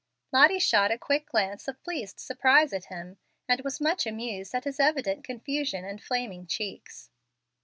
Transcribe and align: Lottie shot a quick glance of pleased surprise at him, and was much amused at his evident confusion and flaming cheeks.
Lottie 0.33 0.57
shot 0.57 0.89
a 0.89 0.97
quick 0.97 1.27
glance 1.27 1.67
of 1.67 1.79
pleased 1.83 2.19
surprise 2.19 2.73
at 2.73 2.85
him, 2.85 3.19
and 3.47 3.61
was 3.61 3.79
much 3.79 4.07
amused 4.07 4.55
at 4.55 4.63
his 4.63 4.79
evident 4.79 5.23
confusion 5.23 5.85
and 5.85 6.01
flaming 6.01 6.47
cheeks. 6.47 7.11